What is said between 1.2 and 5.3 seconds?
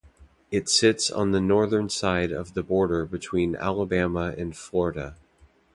the northern side of the border between Alabama and Florida.